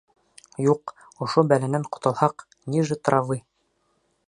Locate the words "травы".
3.09-3.41